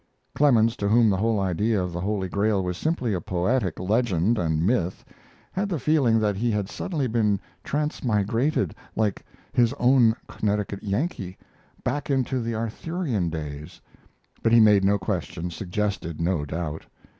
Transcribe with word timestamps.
Clemens, 0.33 0.75
to 0.77 0.87
whom 0.87 1.11
the 1.11 1.17
whole 1.17 1.39
idea 1.39 1.79
of 1.79 1.93
the 1.93 2.01
Holy 2.01 2.27
Grail 2.27 2.63
was 2.63 2.75
simply 2.75 3.13
a 3.13 3.21
poetic 3.21 3.79
legend 3.79 4.39
and 4.39 4.65
myth, 4.65 5.05
had 5.51 5.69
the 5.69 5.77
feeling 5.77 6.17
that 6.19 6.35
he 6.35 6.49
had 6.49 6.67
suddenly 6.71 7.05
been 7.05 7.39
transmigrated, 7.63 8.73
like 8.95 9.23
his 9.53 9.73
own 9.73 10.15
Connecticut 10.27 10.81
Yankee, 10.81 11.37
back 11.83 12.09
into 12.09 12.39
the 12.41 12.55
Arthurian 12.55 13.29
days; 13.29 13.79
but 14.41 14.51
he 14.51 14.59
made 14.59 14.83
no 14.83 14.97
question, 14.97 15.51
suggested 15.51 16.19
no 16.19 16.45
doubt. 16.45 16.87